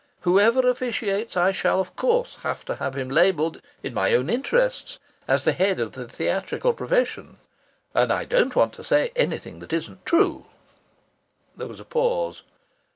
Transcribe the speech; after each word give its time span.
Whoever 0.21 0.67
officiates 0.67 1.37
I 1.37 1.51
shall 1.51 1.79
of 1.79 1.95
course 1.95 2.37
have 2.41 2.65
to 2.65 2.77
have 2.77 2.95
him 2.97 3.07
labelled, 3.07 3.61
in 3.83 3.93
my 3.93 4.15
own 4.15 4.31
interests, 4.31 4.97
as 5.27 5.43
the 5.43 5.51
head 5.53 5.79
of 5.79 5.91
the 5.91 6.07
theatrical 6.07 6.73
profession, 6.73 7.37
and 7.93 8.11
I 8.11 8.25
don't 8.25 8.55
want 8.55 8.73
to 8.73 8.83
say 8.83 9.11
anything 9.15 9.59
that 9.59 9.73
isn't 9.73 10.07
true." 10.07 10.47
There 11.55 11.67
was 11.67 11.79
a 11.79 11.85
pause. 11.85 12.41